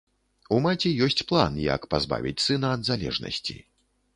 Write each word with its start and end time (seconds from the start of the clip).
У 0.55 0.57
маці 0.65 0.91
ёсць 1.07 1.21
план, 1.31 1.59
як 1.73 1.85
пазбавіць 1.91 2.41
сына 2.47 2.73
ад 2.79 2.89
залежнасці. 2.89 3.57